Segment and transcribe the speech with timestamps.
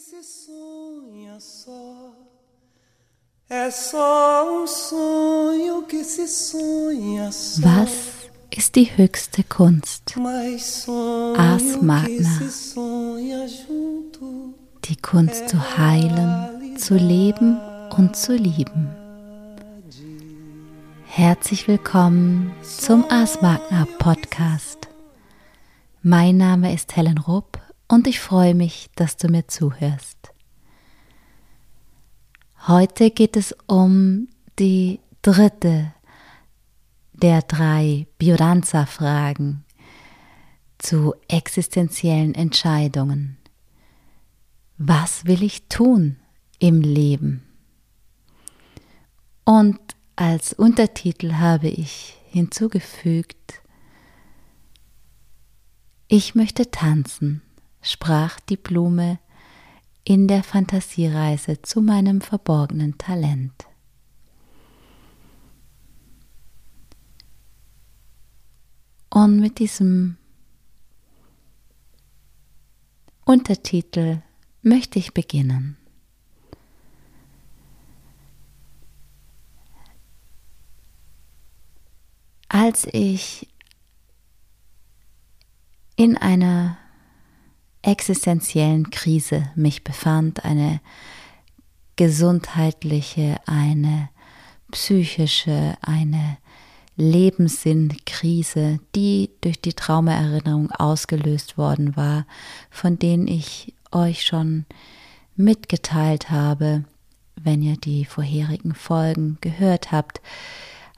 [0.00, 2.14] se sonha só.
[3.50, 7.60] É só um sonho que se sonha só.
[7.62, 7.90] Was
[8.50, 10.14] ist die höchste Kunst?
[11.36, 12.40] Ars Magna.
[14.84, 17.60] Die Kunst zu heilen, zu leben
[17.94, 18.88] und zu lieben.
[21.04, 24.88] Herzlich willkommen zum Ars Magna Podcast.
[26.02, 27.49] Mein Name ist Helen Rupp
[27.90, 30.32] und ich freue mich, dass du mir zuhörst.
[32.68, 34.28] Heute geht es um
[34.60, 35.92] die dritte
[37.12, 39.64] der drei Biodanza-Fragen
[40.78, 43.38] zu existenziellen Entscheidungen.
[44.78, 46.16] Was will ich tun
[46.60, 47.42] im Leben?
[49.44, 49.80] Und
[50.14, 53.62] als Untertitel habe ich hinzugefügt,
[56.06, 57.42] ich möchte tanzen,
[57.82, 59.18] sprach die Blume
[60.04, 63.66] in der Fantasiereise zu meinem verborgenen Talent.
[69.10, 70.16] Und mit diesem
[73.24, 74.22] Untertitel
[74.62, 75.76] möchte ich beginnen.
[82.48, 83.48] Als ich
[85.96, 86.79] in einer
[87.82, 90.80] existenziellen Krise mich befand, eine
[91.96, 94.08] gesundheitliche, eine
[94.70, 96.38] psychische, eine
[96.96, 102.26] Lebenssinnkrise, die durch die Traumaerinnerung ausgelöst worden war,
[102.70, 104.66] von denen ich euch schon
[105.36, 106.84] mitgeteilt habe,
[107.36, 110.20] wenn ihr die vorherigen Folgen gehört habt,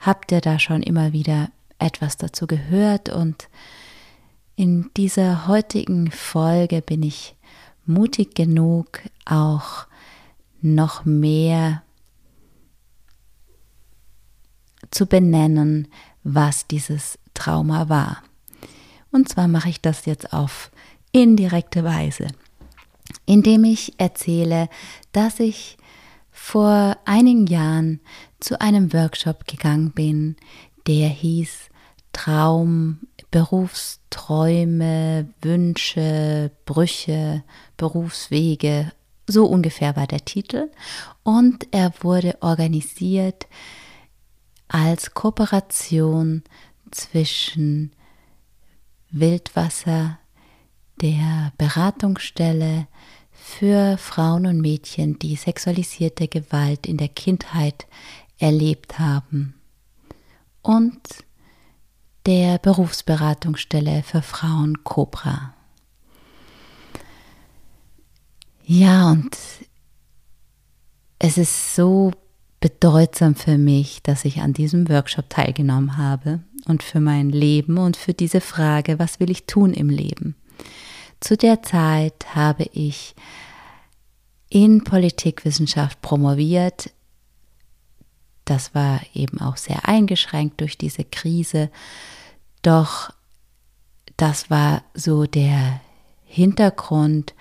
[0.01, 3.47] habt ihr da schon immer wieder etwas dazu gehört und
[4.55, 7.35] in dieser heutigen Folge bin ich
[7.85, 9.87] mutig genug, auch
[10.61, 11.83] noch mehr
[14.91, 15.87] zu benennen,
[16.23, 18.23] was dieses Trauma war.
[19.11, 20.71] Und zwar mache ich das jetzt auf
[21.11, 22.27] indirekte Weise,
[23.25, 24.69] indem ich erzähle,
[25.11, 25.77] dass ich
[26.31, 27.99] vor einigen Jahren
[28.39, 30.35] zu einem Workshop gegangen bin,
[30.87, 31.69] der hieß
[32.13, 32.99] Traum,
[33.31, 37.43] Berufsträume, Wünsche, Brüche,
[37.75, 38.91] Berufswege,
[39.27, 40.71] so ungefähr war der Titel.
[41.23, 43.47] Und er wurde organisiert
[44.67, 46.43] als Kooperation
[46.91, 47.91] zwischen
[49.11, 50.19] Wildwasser,
[51.01, 52.87] der Beratungsstelle
[53.31, 57.87] für Frauen und Mädchen, die sexualisierte Gewalt in der Kindheit
[58.37, 59.55] erlebt haben
[60.61, 61.01] und
[62.25, 65.53] der Berufsberatungsstelle für Frauen Cobra.
[68.65, 69.37] Ja, und
[71.19, 72.11] es ist so
[72.61, 77.97] bedeutsam für mich, dass ich an diesem Workshop teilgenommen habe und für mein Leben und
[77.97, 80.35] für diese Frage, was will ich tun im Leben.
[81.19, 83.15] Zu der Zeit habe ich
[84.49, 86.91] in Politikwissenschaft promoviert.
[88.45, 91.69] Das war eben auch sehr eingeschränkt durch diese Krise.
[92.61, 93.11] Doch
[94.17, 95.81] das war so der
[96.25, 97.33] Hintergrund.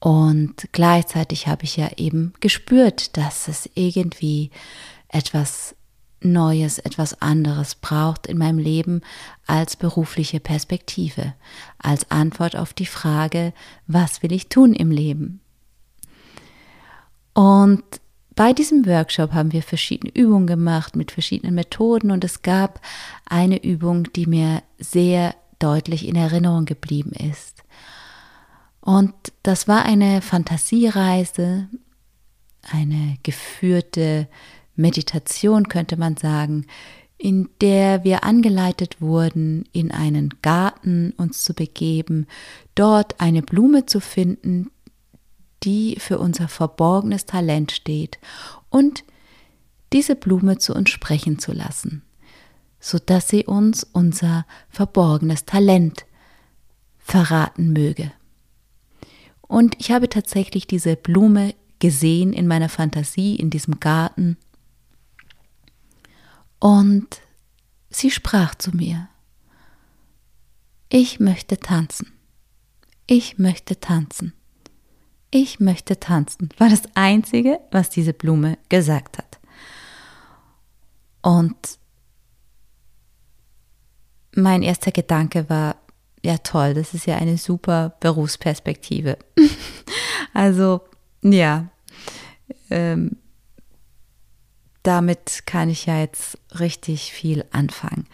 [0.00, 4.50] Und gleichzeitig habe ich ja eben gespürt, dass es irgendwie
[5.08, 5.74] etwas
[6.20, 9.02] Neues, etwas anderes braucht in meinem Leben
[9.46, 11.34] als berufliche Perspektive,
[11.78, 13.52] als Antwort auf die Frage,
[13.86, 15.40] was will ich tun im Leben?
[17.34, 17.84] Und
[18.38, 22.80] bei diesem Workshop haben wir verschiedene Übungen gemacht mit verschiedenen Methoden und es gab
[23.26, 27.64] eine Übung, die mir sehr deutlich in Erinnerung geblieben ist.
[28.80, 29.12] Und
[29.42, 31.68] das war eine Fantasiereise,
[32.62, 34.28] eine geführte
[34.76, 36.66] Meditation, könnte man sagen,
[37.16, 42.28] in der wir angeleitet wurden, in einen Garten uns zu begeben,
[42.76, 44.70] dort eine Blume zu finden,
[45.64, 48.18] die für unser verborgenes Talent steht
[48.70, 49.04] und
[49.92, 52.02] diese Blume zu uns sprechen zu lassen,
[52.80, 56.04] so dass sie uns unser verborgenes Talent
[56.98, 58.12] verraten möge.
[59.42, 64.36] Und ich habe tatsächlich diese Blume gesehen in meiner Fantasie in diesem Garten.
[66.58, 67.22] Und
[67.88, 69.08] sie sprach zu mir,
[70.90, 72.12] ich möchte tanzen,
[73.06, 74.34] ich möchte tanzen,
[75.30, 79.38] ich möchte tanzen, war das Einzige, was diese Blume gesagt hat.
[81.22, 81.78] Und
[84.34, 85.76] mein erster Gedanke war,
[86.24, 89.18] ja toll, das ist ja eine super Berufsperspektive.
[90.34, 90.82] Also
[91.22, 91.68] ja,
[92.70, 93.16] ähm,
[94.82, 98.06] damit kann ich ja jetzt richtig viel anfangen.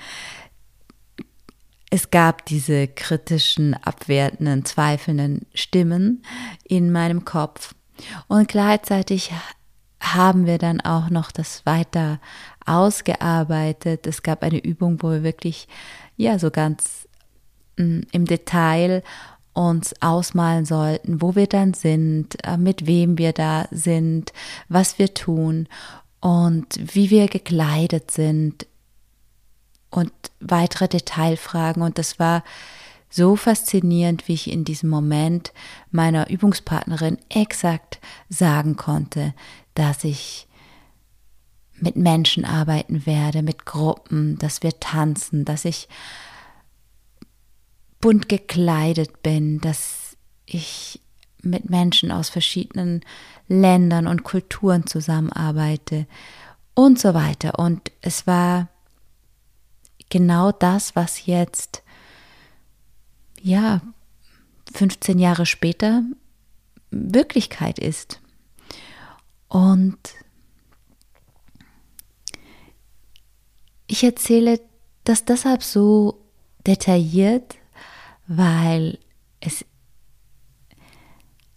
[1.95, 6.25] Es gab diese kritischen, abwertenden, zweifelnden Stimmen
[6.65, 7.77] in meinem Kopf
[8.27, 9.31] und gleichzeitig
[10.01, 12.19] haben wir dann auch noch das weiter
[12.67, 14.09] ausgearbeitet.
[14.09, 15.69] Es gab eine Übung, wo wir wirklich,
[16.17, 17.07] ja, so ganz
[17.77, 19.05] mm, im Detail
[19.53, 24.33] uns ausmalen sollten, wo wir dann sind, äh, mit wem wir da sind,
[24.69, 25.69] was wir tun
[26.19, 28.67] und wie wir gekleidet sind
[29.95, 31.83] und weitere Detailfragen.
[31.83, 32.43] Und das war
[33.09, 35.53] so faszinierend, wie ich in diesem Moment
[35.91, 39.35] meiner Übungspartnerin exakt sagen konnte,
[39.75, 40.49] dass ich
[41.75, 45.89] mit Menschen arbeiten werde, mit Gruppen, dass wir tanzen, dass ich
[48.01, 51.01] bunt gekleidet bin, dass ich
[51.41, 53.03] mit Menschen aus verschiedenen
[53.49, 56.07] Ländern und Kulturen zusammenarbeite
[56.75, 57.59] und so weiter.
[57.59, 58.69] Und es war
[60.15, 61.83] genau das, was jetzt,
[63.43, 63.81] ja,
[64.73, 66.05] 15 Jahre später
[66.93, 68.21] Wirklichkeit ist.
[69.49, 69.99] Und
[73.89, 74.61] ich erzähle
[75.03, 76.25] das deshalb so
[76.65, 77.57] detailliert,
[78.29, 79.01] weil
[79.41, 79.65] es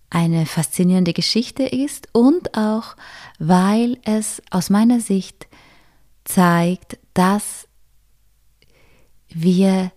[0.09, 2.95] eine faszinierende Geschichte ist und auch
[3.37, 5.45] weil es aus meiner Sicht
[6.25, 7.66] zeigt, dass
[9.29, 9.91] wir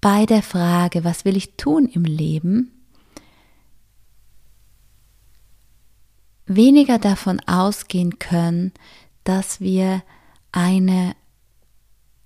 [0.00, 2.72] bei der Frage, was will ich tun im Leben,
[6.46, 8.72] weniger davon ausgehen können,
[9.24, 10.02] dass wir
[10.52, 11.14] eine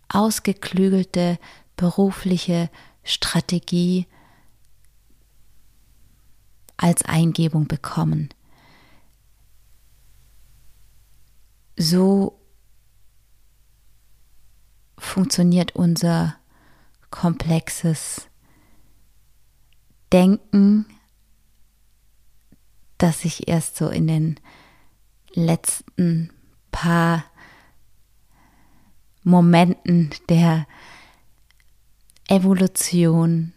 [0.09, 1.39] ausgeklügelte
[1.77, 2.71] berufliche
[3.03, 4.07] Strategie
[6.77, 8.29] als Eingebung bekommen.
[11.77, 12.39] So
[15.05, 16.37] funktioniert unser
[17.11, 18.29] komplexes
[20.13, 20.87] Denken,
[22.99, 24.41] das sich erst so in den
[25.35, 26.33] letzten
[26.71, 27.25] paar
[29.23, 30.67] Momenten der
[32.29, 33.53] Evolution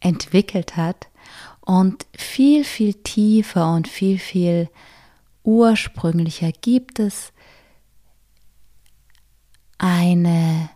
[0.00, 1.08] entwickelt hat
[1.60, 4.68] und viel, viel tiefer und viel, viel
[5.42, 7.32] ursprünglicher gibt es
[9.80, 10.68] eine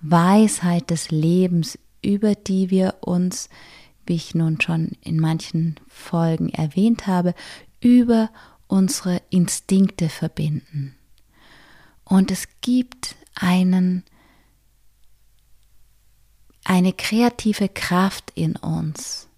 [0.00, 3.48] Weisheit des Lebens, über die wir uns,
[4.06, 7.34] wie ich nun schon in manchen Folgen erwähnt habe,
[7.80, 8.30] über
[8.68, 10.94] unsere Instinkte verbinden.
[12.04, 14.04] Und es gibt einen
[16.62, 19.28] eine kreative Kraft in uns,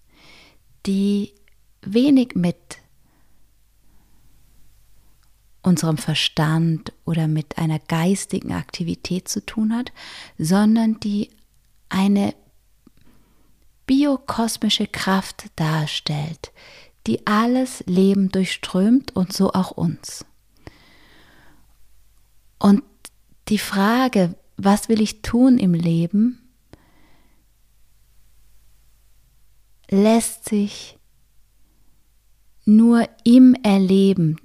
[0.85, 1.33] die
[1.81, 2.80] wenig mit
[5.63, 9.91] unserem Verstand oder mit einer geistigen Aktivität zu tun hat,
[10.37, 11.29] sondern die
[11.89, 12.33] eine
[13.85, 16.51] biokosmische Kraft darstellt,
[17.07, 20.25] die alles Leben durchströmt und so auch uns.
[22.57, 22.83] Und
[23.49, 26.39] die Frage, was will ich tun im Leben,
[29.89, 30.97] lässt sich
[32.65, 34.37] nur im Erleben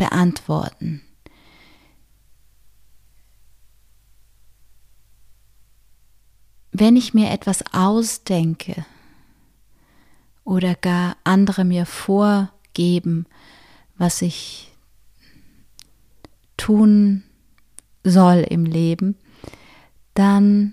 [0.00, 1.02] beantworten.
[6.72, 8.86] Wenn ich mir etwas ausdenke
[10.42, 13.26] oder gar andere mir vorgeben,
[13.98, 14.72] was ich
[16.56, 17.22] tun
[18.02, 19.18] soll im Leben,
[20.14, 20.72] dann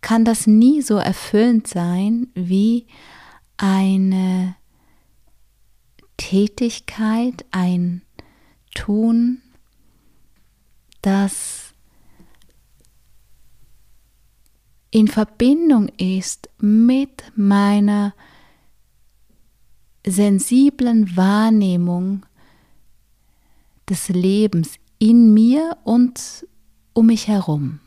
[0.00, 2.86] kann das nie so erfüllend sein wie
[3.58, 4.56] eine
[6.16, 8.02] Tätigkeit, ein
[8.74, 9.42] Tun,
[11.02, 11.74] das
[14.90, 18.14] in Verbindung ist mit meiner
[20.06, 22.24] sensiblen Wahrnehmung
[23.88, 26.46] des Lebens in mir und
[26.92, 27.80] um mich herum.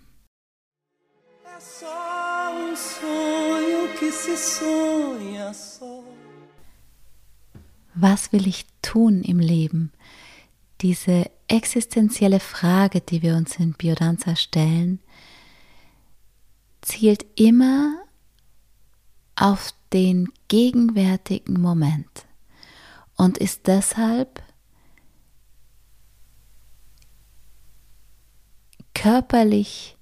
[8.00, 9.92] Was will ich tun im Leben?
[10.82, 15.00] Diese existenzielle Frage, die wir uns in Biodanza stellen,
[16.82, 17.98] zielt immer
[19.36, 22.27] auf den gegenwärtigen Moment
[23.16, 24.44] und ist deshalb
[28.94, 29.98] körperlich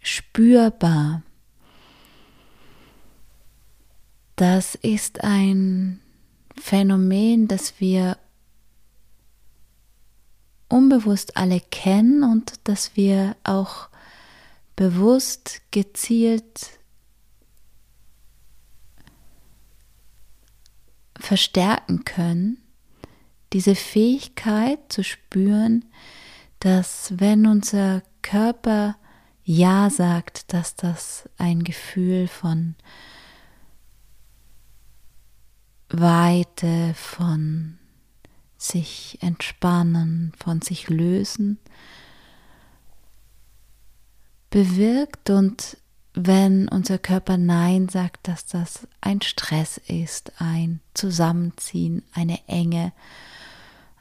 [0.00, 1.22] spürbar.
[4.42, 6.00] Das ist ein
[6.60, 8.18] Phänomen, das wir
[10.68, 13.88] unbewusst alle kennen und das wir auch
[14.74, 16.70] bewusst, gezielt
[21.16, 22.58] verstärken können,
[23.52, 25.84] diese Fähigkeit zu spüren,
[26.58, 28.96] dass wenn unser Körper
[29.44, 32.74] Ja sagt, dass das ein Gefühl von
[35.92, 37.78] Weite, von
[38.56, 41.58] sich entspannen, von sich lösen
[44.52, 45.78] bewirkt und
[46.14, 52.92] wenn unser Körper Nein sagt, dass das ein Stress ist, ein Zusammenziehen, eine Enge,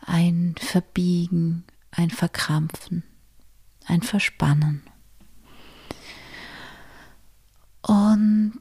[0.01, 3.03] ein Verbiegen, ein Verkrampfen,
[3.85, 4.83] ein Verspannen.
[7.81, 8.59] Und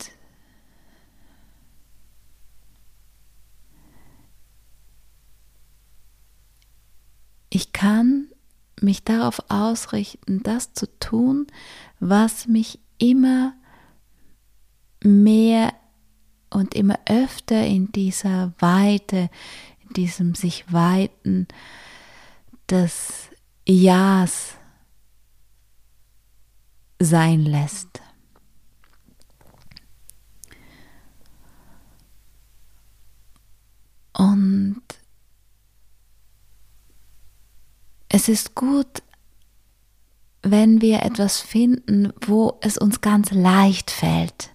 [7.51, 8.29] ich kann
[8.91, 11.47] mich darauf ausrichten, das zu tun,
[12.01, 13.55] was mich immer
[15.01, 15.73] mehr
[16.51, 19.31] und immer öfter in dieser Weite,
[19.85, 21.47] in diesem sich weiten
[22.69, 23.29] des
[23.65, 24.57] Ja's
[26.99, 28.03] sein lässt.
[34.15, 34.83] Und
[38.11, 39.03] es ist gut,
[40.43, 44.51] wenn wir etwas finden, wo es uns ganz leicht fällt,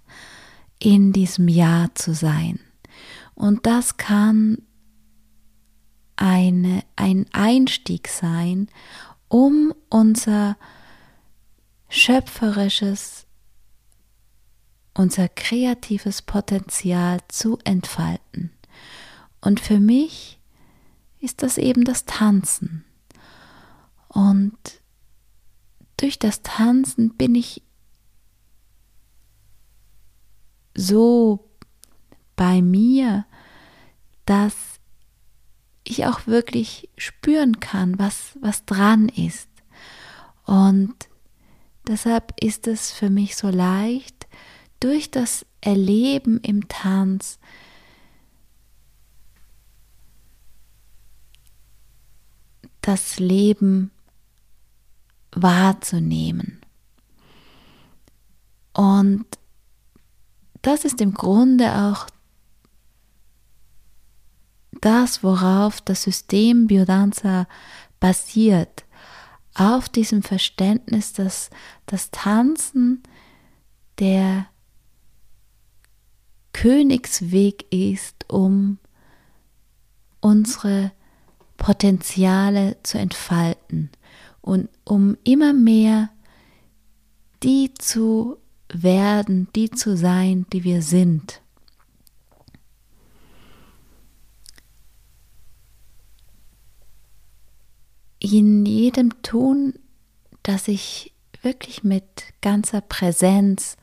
[0.78, 2.60] in diesem Ja zu sein.
[3.34, 4.62] Und das kann
[6.16, 8.68] eine, ein Einstieg sein,
[9.30, 10.58] um unser
[11.88, 13.26] schöpferisches,
[14.94, 18.52] unser kreatives Potenzial zu entfalten.
[19.40, 20.40] Und für mich
[21.20, 22.85] ist das eben das Tanzen.
[24.16, 24.58] Und
[25.98, 27.62] durch das Tanzen bin ich
[30.74, 31.50] so
[32.38, 33.26] bei mir,
[34.26, 34.56] dass
[35.84, 39.50] ich auch wirklich spüren kann, was, was dran ist.
[40.46, 40.96] Und
[41.86, 44.28] deshalb ist es für mich so leicht,
[44.80, 47.38] durch das Erleben im Tanz
[52.80, 53.92] das Leben
[55.36, 56.62] wahrzunehmen.
[58.74, 59.26] Und
[60.62, 62.08] das ist im Grunde auch
[64.82, 67.48] das, worauf das System Biodanza
[68.00, 68.86] basiert,
[69.54, 71.50] auf diesem Verständnis, dass
[71.86, 73.04] das Tanzen
[74.00, 74.48] der
[76.52, 78.80] Königsweg ist, um
[80.20, 80.92] unsere
[81.58, 83.92] Potenziale zu entfalten
[84.46, 86.12] und um immer mehr
[87.42, 88.38] die zu
[88.70, 91.42] werden, die zu sein, die wir sind.
[98.20, 99.74] In jedem Tun,
[100.44, 102.06] das ich wirklich mit
[102.42, 103.78] ganzer Präsenz,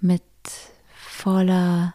[0.00, 0.22] mit
[0.88, 1.94] voller,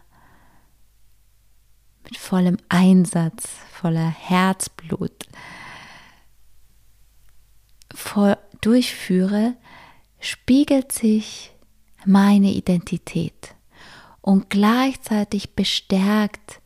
[2.04, 5.26] mit vollem Einsatz, voller Herzblut
[8.60, 9.56] durchführe,
[10.18, 11.52] spiegelt sich
[12.04, 13.54] meine Identität
[14.20, 16.60] und gleichzeitig bestärkt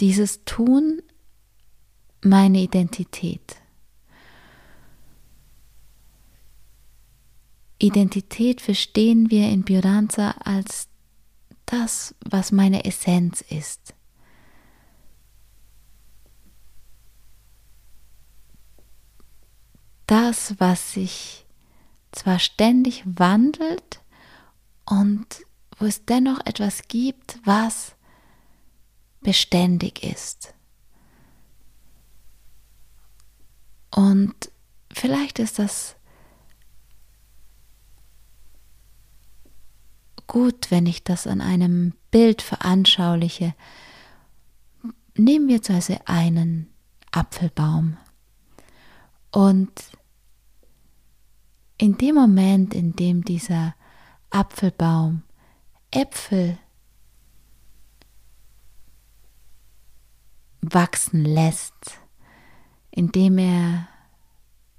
[0.00, 1.02] dieses Tun
[2.22, 3.56] meine Identität.
[7.78, 10.88] Identität verstehen wir in Biodanza als
[11.66, 13.94] das, was meine Essenz ist.
[20.06, 21.46] Das, was sich
[22.12, 24.00] zwar ständig wandelt
[24.84, 25.26] und
[25.78, 27.94] wo es dennoch etwas gibt, was
[29.20, 30.54] beständig ist.
[33.90, 34.34] Und
[34.92, 35.96] vielleicht ist das
[40.26, 43.54] gut, wenn ich das an einem Bild veranschauliche.
[45.16, 46.68] Nehmen wir zum Beispiel einen
[47.12, 47.96] Apfelbaum.
[49.34, 49.72] Und
[51.76, 53.74] in dem Moment, in dem dieser
[54.30, 55.24] Apfelbaum
[55.90, 56.56] Äpfel
[60.60, 61.74] wachsen lässt,
[62.92, 63.88] indem er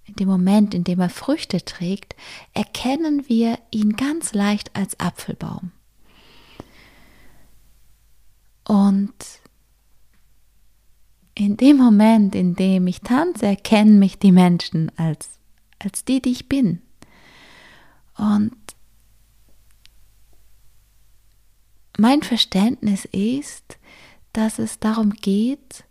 [0.06, 2.16] in dem Moment, in dem er Früchte trägt,
[2.54, 5.74] erkennen wir ihn ganz leicht als Apfelbaum.
[8.64, 9.42] Und
[11.36, 15.30] in dem Moment, in dem ich tanze, erkennen mich die Menschen als,
[15.80, 16.82] als die, die ich bin.
[18.18, 18.56] Und
[21.98, 23.78] mein Verständnis ist,
[24.32, 25.84] dass es darum geht,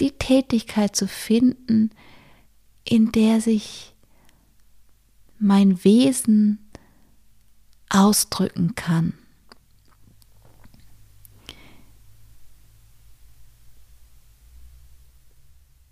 [0.00, 1.90] die Tätigkeit zu finden,
[2.84, 3.94] in der sich
[5.38, 6.58] mein Wesen
[7.90, 9.14] ausdrücken kann.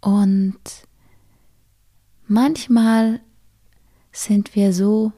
[0.01, 0.61] Und
[2.27, 3.21] manchmal
[4.13, 5.13] sind wir so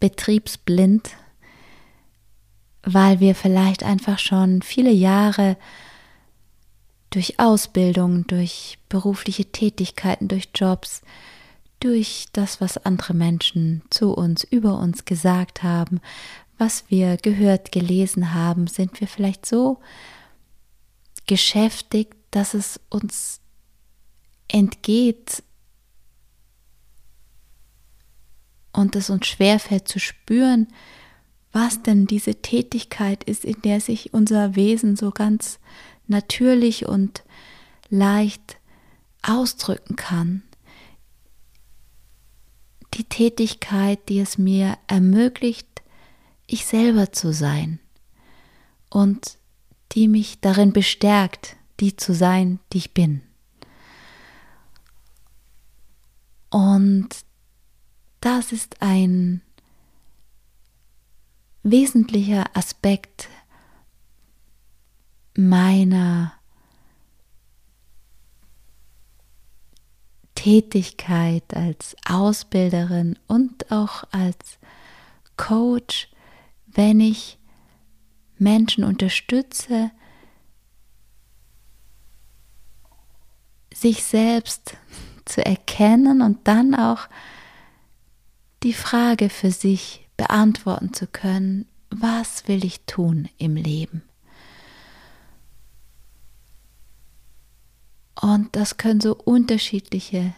[0.00, 1.10] betriebsblind,
[2.82, 5.56] weil wir vielleicht einfach schon viele Jahre
[7.10, 11.02] durch Ausbildung, durch berufliche Tätigkeiten, durch Jobs,
[11.80, 16.00] durch das, was andere Menschen zu uns, über uns gesagt haben,
[16.58, 19.78] was wir gehört, gelesen haben, sind wir vielleicht so
[21.26, 23.40] geschäftigt, dass es uns
[24.48, 25.42] entgeht
[28.72, 30.68] und es uns schwerfällt zu spüren,
[31.52, 35.58] was denn diese Tätigkeit ist, in der sich unser Wesen so ganz
[36.06, 37.24] natürlich und
[37.88, 38.58] leicht
[39.22, 40.42] ausdrücken kann.
[42.94, 45.82] Die Tätigkeit, die es mir ermöglicht,
[46.46, 47.78] ich selber zu sein
[48.90, 49.38] und
[49.92, 53.22] die mich darin bestärkt, die zu sein, die ich bin.
[56.58, 57.10] Und
[58.18, 59.42] das ist ein
[61.62, 63.28] wesentlicher Aspekt
[65.36, 66.32] meiner
[70.34, 74.58] Tätigkeit als Ausbilderin und auch als
[75.36, 76.08] Coach,
[76.66, 77.38] wenn ich
[78.36, 79.92] Menschen unterstütze,
[83.72, 84.76] sich selbst
[85.28, 87.08] zu erkennen und dann auch
[88.62, 94.02] die Frage für sich beantworten zu können, was will ich tun im Leben?
[98.20, 100.34] Und das können so unterschiedliche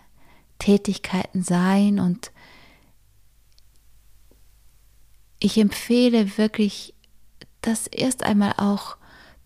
[0.58, 2.30] Tätigkeiten sein und
[5.38, 6.94] ich empfehle wirklich,
[7.62, 8.96] das erst einmal auch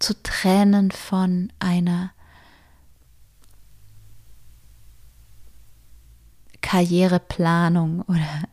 [0.01, 2.13] zu trennen von einer
[6.75, 8.49] Karriereplanung oder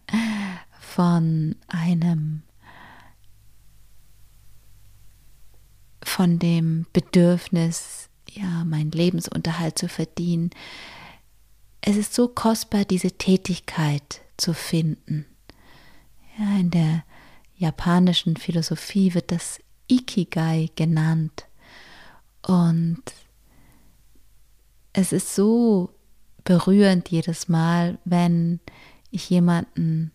[0.80, 2.44] von einem
[6.04, 10.52] von dem Bedürfnis, ja, meinen Lebensunterhalt zu verdienen.
[11.82, 15.26] Es ist so kostbar, diese Tätigkeit zu finden.
[16.38, 17.04] Ja, in der
[17.56, 21.48] japanischen Philosophie wird das Ikigai genannt.
[22.44, 23.02] Und
[24.94, 25.96] es ist so
[26.44, 28.60] berührend jedes Mal, wenn
[29.12, 30.12] ich jemanden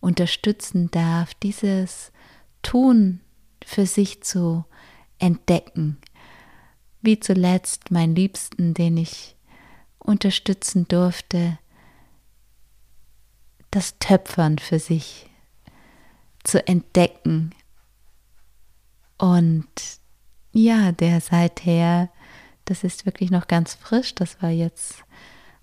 [0.00, 2.12] unterstützen darf, dieses
[2.62, 3.20] Tun
[3.64, 4.64] für sich zu
[5.18, 5.98] entdecken,
[7.02, 9.36] wie zuletzt mein Liebsten, den ich
[9.98, 11.58] unterstützen durfte,
[13.70, 15.28] das Töpfern für sich
[16.44, 17.54] zu entdecken.
[19.18, 19.68] Und
[20.52, 22.08] ja, der seither,
[22.64, 25.04] das ist wirklich noch ganz frisch, das war jetzt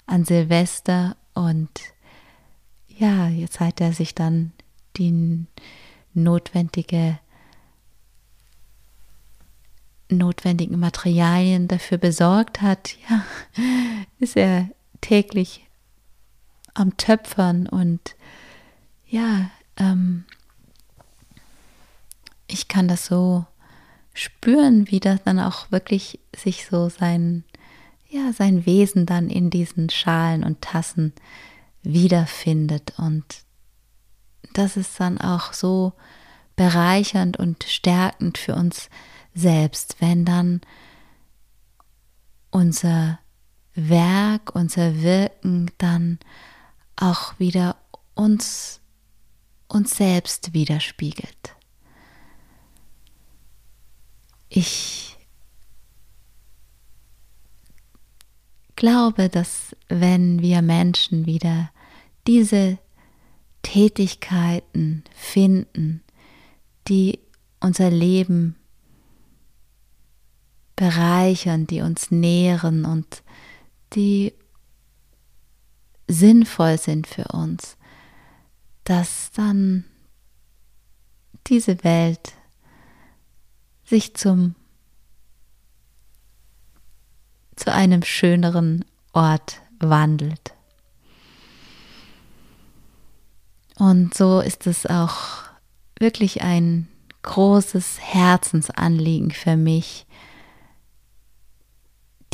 [0.05, 1.69] an Silvester und
[2.87, 4.53] ja, jetzt hat er sich dann
[4.97, 5.45] die
[6.13, 7.19] notwendige
[10.09, 13.25] notwendigen Materialien dafür besorgt hat, ja,
[14.19, 14.69] ist er
[15.01, 15.67] täglich
[16.73, 18.15] am Töpfern und
[19.07, 20.25] ja, ähm,
[22.47, 23.45] ich kann das so
[24.13, 27.43] spüren, wie das dann auch wirklich sich so sein,
[28.15, 31.13] ja, sein Wesen dann in diesen Schalen und Tassen
[31.84, 33.25] wiederfindet und
[34.54, 35.93] das ist dann auch so
[36.56, 38.89] bereichernd und stärkend für uns
[39.34, 40.62] selbst, wenn dann
[42.51, 43.19] unser
[43.73, 46.19] Werk, unser Wirken dann
[46.95, 47.75] auch wieder
[48.13, 48.80] uns,
[49.67, 51.56] uns selbst widerspiegelt.
[54.47, 55.14] Ich
[58.75, 61.71] glaube, dass wenn wir Menschen wieder
[62.27, 62.77] diese
[63.61, 66.03] Tätigkeiten finden,
[66.88, 67.19] die
[67.59, 68.55] unser Leben
[70.75, 73.23] bereichern, die uns nähren und
[73.93, 74.33] die
[76.07, 77.77] sinnvoll sind für uns,
[78.83, 79.85] dass dann
[81.47, 82.33] diese Welt
[83.83, 84.55] sich zum
[87.55, 90.53] zu einem schöneren Ort wandelt.
[93.77, 95.43] Und so ist es auch
[95.99, 96.87] wirklich ein
[97.23, 100.05] großes Herzensanliegen für mich,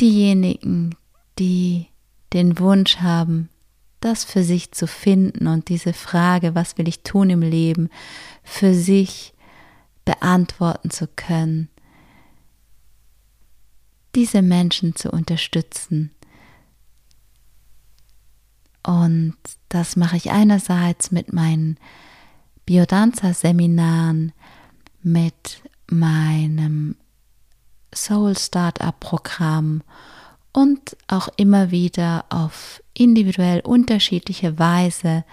[0.00, 0.94] diejenigen,
[1.38, 1.86] die
[2.32, 3.48] den Wunsch haben,
[4.00, 7.88] das für sich zu finden und diese Frage, was will ich tun im Leben,
[8.42, 9.32] für sich
[10.04, 11.68] beantworten zu können,
[14.14, 16.10] diese Menschen zu unterstützen.
[18.82, 19.36] Und
[19.68, 21.78] das mache ich einerseits mit meinen
[22.66, 24.32] Biodanza-Seminaren,
[25.02, 26.96] mit meinem
[27.94, 29.82] Soul Startup Programm
[30.52, 35.24] und auch immer wieder auf individuell unterschiedliche Weise,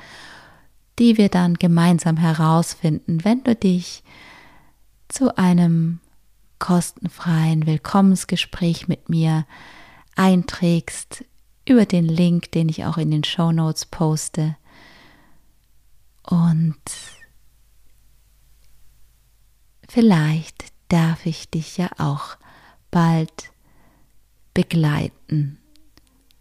[0.98, 4.04] die wir dann gemeinsam herausfinden, wenn du dich
[5.08, 6.00] zu einem
[6.60, 9.46] kostenfreien Willkommensgespräch mit mir
[10.16, 11.24] einträgst
[11.66, 14.58] über den Link, den ich auch in den Show Notes poste.
[16.24, 16.76] Und
[19.88, 22.38] vielleicht darf ich dich ja auch
[22.92, 23.52] bald
[24.54, 25.58] begleiten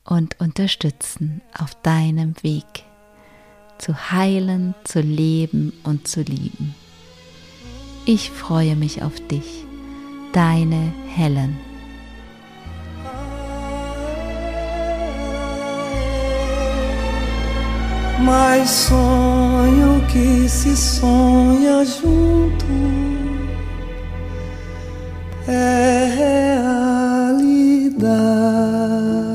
[0.05, 2.65] und unterstützen auf deinem Weg
[3.79, 6.75] zu heilen, zu leben und zu lieben.
[8.07, 9.68] Ich freue mich auf dich,
[10.33, 11.55] deine Helen.
[18.21, 22.67] Mas sonho que se sonha junto
[25.47, 26.13] é
[27.97, 29.28] realidade.